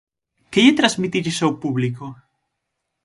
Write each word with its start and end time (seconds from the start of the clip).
Que 0.51 0.63
lle 0.65 0.77
transmitiches 0.79 1.39
ao 1.41 1.57
público? 1.63 2.05